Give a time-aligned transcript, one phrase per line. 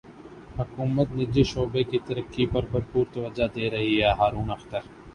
[0.57, 4.81] حکومت نجی شعبے کی ترقی پر بھرپور توجہ دے رہی ہے ہارون اختر